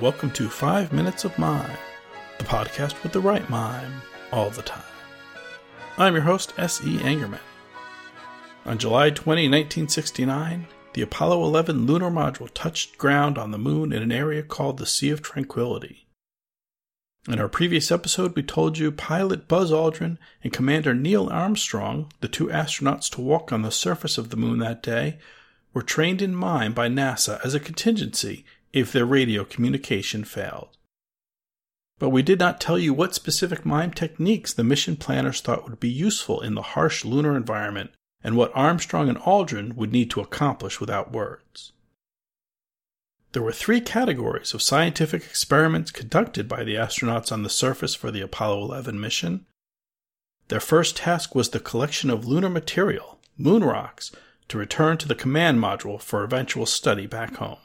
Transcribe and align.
welcome 0.00 0.30
to 0.30 0.48
5 0.48 0.92
Minutes 0.92 1.24
of 1.24 1.36
Mime, 1.40 1.76
the 2.38 2.44
podcast 2.44 3.02
with 3.02 3.10
the 3.10 3.20
right 3.20 3.50
mime 3.50 4.00
all 4.30 4.48
the 4.48 4.62
time. 4.62 4.84
I'm 5.96 6.14
your 6.14 6.22
host, 6.22 6.52
S.E. 6.56 6.98
Angerman. 6.98 7.40
On 8.64 8.78
July 8.78 9.10
20, 9.10 9.48
1969, 9.48 10.68
the 10.92 11.02
Apollo 11.02 11.42
11 11.42 11.86
lunar 11.86 12.12
module 12.12 12.48
touched 12.54 12.96
ground 12.96 13.38
on 13.38 13.50
the 13.50 13.58
moon 13.58 13.92
in 13.92 14.00
an 14.00 14.12
area 14.12 14.44
called 14.44 14.78
the 14.78 14.86
Sea 14.86 15.10
of 15.10 15.20
Tranquility. 15.20 16.06
In 17.28 17.40
our 17.40 17.48
previous 17.48 17.90
episode, 17.90 18.36
we 18.36 18.44
told 18.44 18.78
you 18.78 18.92
pilot 18.92 19.48
Buzz 19.48 19.72
Aldrin 19.72 20.16
and 20.44 20.52
Commander 20.52 20.94
Neil 20.94 21.28
Armstrong, 21.28 22.12
the 22.20 22.28
two 22.28 22.46
astronauts 22.46 23.10
to 23.10 23.20
walk 23.20 23.52
on 23.52 23.62
the 23.62 23.72
surface 23.72 24.16
of 24.16 24.30
the 24.30 24.36
moon 24.36 24.60
that 24.60 24.80
day, 24.80 25.18
were 25.74 25.82
trained 25.82 26.22
in 26.22 26.36
mime 26.36 26.72
by 26.72 26.88
NASA 26.88 27.44
as 27.44 27.54
a 27.54 27.60
contingency 27.60 28.44
if 28.72 28.92
their 28.92 29.06
radio 29.06 29.44
communication 29.44 30.24
failed. 30.24 30.76
But 31.98 32.10
we 32.10 32.22
did 32.22 32.38
not 32.38 32.60
tell 32.60 32.78
you 32.78 32.94
what 32.94 33.14
specific 33.14 33.66
mime 33.66 33.92
techniques 33.92 34.52
the 34.52 34.62
mission 34.62 34.96
planners 34.96 35.40
thought 35.40 35.68
would 35.68 35.80
be 35.80 35.90
useful 35.90 36.40
in 36.40 36.54
the 36.54 36.62
harsh 36.62 37.04
lunar 37.04 37.36
environment 37.36 37.90
and 38.22 38.36
what 38.36 38.52
Armstrong 38.54 39.08
and 39.08 39.18
Aldrin 39.18 39.74
would 39.74 39.92
need 39.92 40.10
to 40.10 40.20
accomplish 40.20 40.80
without 40.80 41.12
words. 41.12 41.72
There 43.32 43.42
were 43.42 43.52
three 43.52 43.80
categories 43.80 44.54
of 44.54 44.62
scientific 44.62 45.22
experiments 45.24 45.90
conducted 45.90 46.48
by 46.48 46.64
the 46.64 46.76
astronauts 46.76 47.30
on 47.30 47.42
the 47.42 47.50
surface 47.50 47.94
for 47.94 48.10
the 48.10 48.22
Apollo 48.22 48.62
11 48.64 48.98
mission. 48.98 49.46
Their 50.48 50.60
first 50.60 50.96
task 50.96 51.34
was 51.34 51.50
the 51.50 51.60
collection 51.60 52.10
of 52.10 52.24
lunar 52.24 52.48
material, 52.48 53.18
moon 53.36 53.62
rocks, 53.62 54.12
to 54.48 54.56
return 54.56 54.96
to 54.98 55.08
the 55.08 55.14
command 55.14 55.58
module 55.58 56.00
for 56.00 56.24
eventual 56.24 56.64
study 56.64 57.06
back 57.06 57.36
home. 57.36 57.58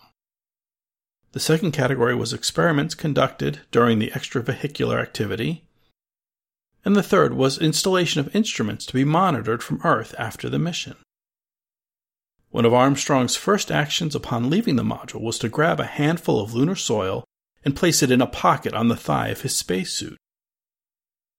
The 1.34 1.39
second 1.39 1.72
category 1.72 2.14
was 2.14 2.31
experiments 2.31 2.94
conducted 2.94 3.62
during 3.72 3.98
the 3.98 4.12
extravehicular 4.12 5.02
activity. 5.02 5.64
And 6.86 6.95
the 6.95 7.02
third 7.02 7.34
was 7.34 7.58
installation 7.58 8.20
of 8.20 8.36
instruments 8.36 8.86
to 8.86 8.94
be 8.94 9.03
monitored 9.03 9.64
from 9.64 9.81
Earth 9.84 10.14
after 10.20 10.48
the 10.48 10.59
mission. 10.59 10.95
One 12.52 12.66
of 12.66 12.73
Armstrong's 12.73 13.36
first 13.36 13.72
actions 13.72 14.14
upon 14.14 14.52
leaving 14.52 14.75
the 14.75 14.84
module 14.84 15.22
was 15.22 15.40
to 15.40 15.50
grab 15.50 15.80
a 15.80 15.86
handful 15.86 16.40
of 16.40 16.53
lunar 16.53 16.75
soil 16.75 17.23
and 17.66 17.75
place 17.75 18.03
it 18.03 18.12
in 18.12 18.22
a 18.22 18.28
pocket 18.28 18.75
on 18.75 18.90
the 18.90 18.95
thigh 18.95 19.30
of 19.30 19.42
his 19.42 19.56
spacesuit. 19.56 20.18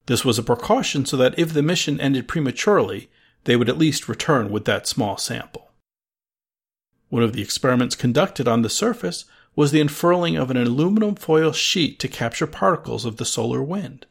This 0.07 0.25
was 0.25 0.41
a 0.41 0.43
precaution 0.43 1.07
so 1.07 1.17
that 1.19 1.39
if 1.39 1.53
the 1.53 1.63
mission 1.63 2.01
ended 2.01 2.27
prematurely, 2.27 3.11
they 3.45 3.55
would 3.55 3.69
at 3.69 3.79
least 3.79 4.09
return 4.09 4.51
with 4.51 4.65
that 4.65 4.89
small 4.89 5.19
sample. 5.19 5.71
One 7.11 7.23
of 7.23 7.33
the 7.33 7.43
experiments 7.43 7.95
conducted 7.95 8.49
on 8.49 8.63
the 8.63 8.69
surface 8.69 9.25
was 9.57 9.71
the 9.71 9.81
unfurling 9.81 10.37
of 10.37 10.51
an 10.51 10.57
aluminum 10.57 11.15
foil 11.15 11.53
sheet 11.53 11.99
to 12.01 12.09
capture 12.09 12.47
particles 12.47 13.05
of 13.05 13.17
the 13.17 13.25
solar 13.25 13.63
wind. 13.63 14.07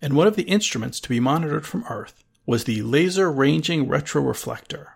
And 0.00 0.14
one 0.14 0.26
of 0.26 0.36
the 0.36 0.44
instruments 0.44 1.00
to 1.00 1.08
be 1.08 1.20
monitored 1.20 1.66
from 1.66 1.84
Earth 1.90 2.22
was 2.46 2.64
the 2.64 2.82
Laser 2.82 3.30
Ranging 3.30 3.86
Retroreflector. 3.86 4.92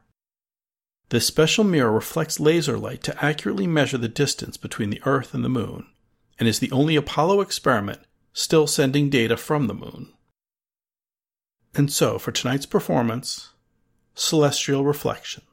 This 1.08 1.26
special 1.26 1.64
mirror 1.64 1.92
reflects 1.92 2.40
laser 2.40 2.78
light 2.78 3.02
to 3.02 3.24
accurately 3.24 3.66
measure 3.66 3.98
the 3.98 4.08
distance 4.08 4.56
between 4.56 4.90
the 4.90 5.02
Earth 5.04 5.34
and 5.34 5.44
the 5.44 5.50
Moon, 5.50 5.86
and 6.38 6.48
is 6.48 6.60
the 6.60 6.72
only 6.72 6.96
Apollo 6.96 7.42
experiment 7.42 8.00
still 8.32 8.66
sending 8.66 9.10
data 9.10 9.36
from 9.36 9.66
the 9.66 9.74
Moon. 9.74 10.12
And 11.74 11.92
so, 11.92 12.18
for 12.18 12.32
tonight's 12.32 12.64
performance, 12.64 13.50
Celestial 14.14 14.84
Reflections. 14.84 15.51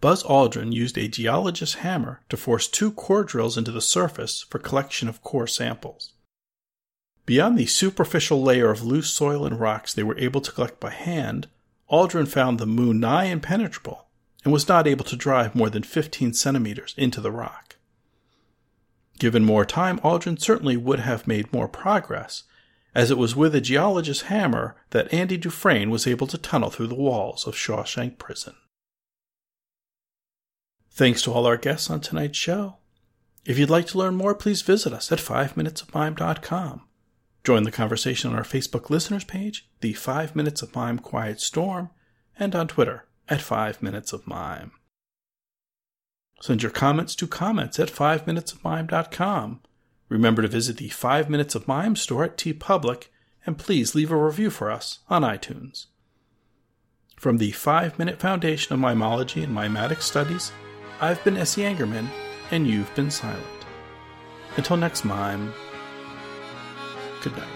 Buzz 0.00 0.22
Aldrin 0.24 0.72
used 0.72 0.98
a 0.98 1.08
geologist's 1.08 1.76
hammer 1.76 2.20
to 2.28 2.36
force 2.36 2.68
two 2.68 2.92
core 2.92 3.24
drills 3.24 3.56
into 3.56 3.72
the 3.72 3.80
surface 3.80 4.42
for 4.42 4.58
collection 4.58 5.08
of 5.08 5.22
core 5.22 5.46
samples. 5.46 6.12
Beyond 7.24 7.58
the 7.58 7.66
superficial 7.66 8.42
layer 8.42 8.70
of 8.70 8.84
loose 8.84 9.10
soil 9.10 9.46
and 9.46 9.58
rocks 9.58 9.92
they 9.92 10.02
were 10.02 10.18
able 10.18 10.40
to 10.42 10.52
collect 10.52 10.78
by 10.78 10.90
hand, 10.90 11.48
Aldrin 11.90 12.28
found 12.28 12.58
the 12.58 12.66
moon 12.66 13.00
nigh 13.00 13.24
impenetrable 13.24 14.06
and 14.44 14.52
was 14.52 14.68
not 14.68 14.86
able 14.86 15.04
to 15.04 15.16
drive 15.16 15.54
more 15.54 15.70
than 15.70 15.82
15 15.82 16.34
centimeters 16.34 16.94
into 16.96 17.20
the 17.20 17.32
rock. 17.32 17.76
Given 19.18 19.44
more 19.44 19.64
time, 19.64 19.98
Aldrin 20.00 20.40
certainly 20.40 20.76
would 20.76 21.00
have 21.00 21.26
made 21.26 21.52
more 21.52 21.68
progress, 21.68 22.44
as 22.94 23.10
it 23.10 23.18
was 23.18 23.34
with 23.34 23.54
a 23.54 23.60
geologist's 23.60 24.24
hammer 24.24 24.76
that 24.90 25.12
Andy 25.12 25.36
Dufresne 25.36 25.90
was 25.90 26.06
able 26.06 26.26
to 26.26 26.38
tunnel 26.38 26.70
through 26.70 26.88
the 26.88 26.94
walls 26.94 27.46
of 27.46 27.54
Shawshank 27.54 28.18
Prison. 28.18 28.54
Thanks 30.96 31.20
to 31.22 31.32
all 31.32 31.44
our 31.44 31.58
guests 31.58 31.90
on 31.90 32.00
tonight's 32.00 32.38
show. 32.38 32.78
If 33.44 33.58
you'd 33.58 33.68
like 33.68 33.86
to 33.88 33.98
learn 33.98 34.16
more, 34.16 34.34
please 34.34 34.62
visit 34.62 34.94
us 34.94 35.12
at 35.12 35.18
5minutesofmime.com. 35.18 36.80
Join 37.44 37.62
the 37.64 37.70
conversation 37.70 38.30
on 38.30 38.36
our 38.36 38.42
Facebook 38.42 38.88
listeners 38.88 39.22
page, 39.22 39.68
the 39.82 39.92
5 39.92 40.34
Minutes 40.34 40.62
of 40.62 40.74
Mime 40.74 40.98
Quiet 40.98 41.38
Storm, 41.38 41.90
and 42.38 42.56
on 42.56 42.66
Twitter 42.66 43.04
at 43.28 43.42
5 43.42 43.82
Minutes 43.82 44.14
of 44.14 44.26
Mime. 44.26 44.72
Send 46.40 46.62
your 46.62 46.72
comments 46.72 47.14
to 47.16 47.26
comments 47.26 47.78
at 47.78 47.90
5minutesofmime.com. 47.92 49.60
Remember 50.08 50.40
to 50.40 50.48
visit 50.48 50.78
the 50.78 50.88
5 50.88 51.28
Minutes 51.28 51.54
of 51.54 51.68
Mime 51.68 51.94
store 51.94 52.24
at 52.24 52.38
TeePublic, 52.38 53.08
and 53.44 53.58
please 53.58 53.94
leave 53.94 54.10
a 54.10 54.16
review 54.16 54.48
for 54.48 54.70
us 54.70 55.00
on 55.10 55.20
iTunes. 55.20 55.88
From 57.16 57.36
the 57.36 57.50
5 57.50 57.98
Minute 57.98 58.18
Foundation 58.18 58.72
of 58.72 58.80
Mimology 58.80 59.44
and 59.44 59.52
Mimetic 59.52 60.00
Studies, 60.00 60.52
I've 61.00 61.22
been 61.24 61.36
Essie 61.36 61.62
Angerman, 61.62 62.08
and 62.50 62.66
you've 62.66 62.94
been 62.94 63.10
silent. 63.10 63.44
Until 64.56 64.78
next 64.78 65.04
mime, 65.04 65.52
good 67.22 67.36
night. 67.36 67.55